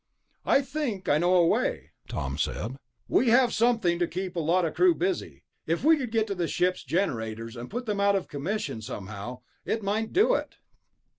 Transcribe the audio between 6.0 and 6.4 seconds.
get to